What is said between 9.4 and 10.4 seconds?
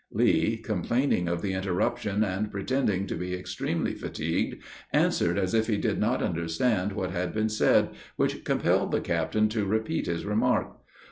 to repeat his